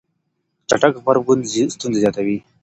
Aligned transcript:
چټک 0.69 0.93
غبرګون 0.99 1.39
ستونزه 1.73 1.99
زياتوي. 2.03 2.37